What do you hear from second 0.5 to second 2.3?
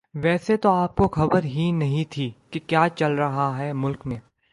تو آپ کو خبر ہی نہیں تھی